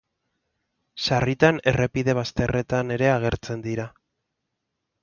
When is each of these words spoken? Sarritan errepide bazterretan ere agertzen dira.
Sarritan 1.07 1.61
errepide 1.73 2.17
bazterretan 2.21 2.99
ere 2.99 3.13
agertzen 3.19 3.65
dira. 3.71 3.89